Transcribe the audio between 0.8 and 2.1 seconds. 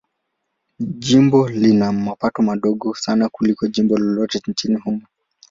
Jimbo lina